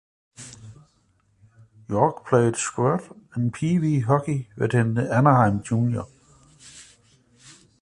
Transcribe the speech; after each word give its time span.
York 1.87 2.25
played 2.25 2.55
squirt 2.55 3.15
and 3.35 3.53
peewee 3.53 3.99
hockey 3.99 4.49
within 4.57 4.95
the 4.95 5.13
Anaheim 5.13 5.61
Jr. 5.61 6.07